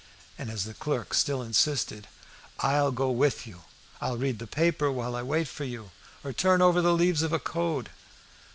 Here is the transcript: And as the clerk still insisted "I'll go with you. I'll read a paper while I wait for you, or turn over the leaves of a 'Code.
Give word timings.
And 0.35 0.49
as 0.49 0.63
the 0.63 0.73
clerk 0.73 1.13
still 1.13 1.43
insisted 1.43 2.07
"I'll 2.59 2.91
go 2.91 3.11
with 3.11 3.45
you. 3.45 3.65
I'll 4.01 4.17
read 4.17 4.41
a 4.41 4.47
paper 4.47 4.91
while 4.91 5.15
I 5.15 5.21
wait 5.21 5.47
for 5.47 5.63
you, 5.63 5.91
or 6.23 6.33
turn 6.33 6.59
over 6.59 6.81
the 6.81 6.93
leaves 6.95 7.21
of 7.21 7.31
a 7.33 7.39
'Code. 7.39 7.91